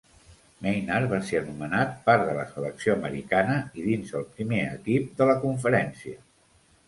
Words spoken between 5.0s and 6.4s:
de la Conferència.